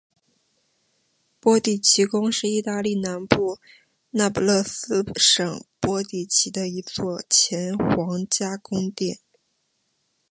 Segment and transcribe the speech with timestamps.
[1.39, 3.59] 波蒂奇宫是意大利南部
[4.09, 9.19] 那不勒斯省波蒂奇的一座前皇家宫殿。